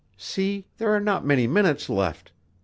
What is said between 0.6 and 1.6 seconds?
there are not many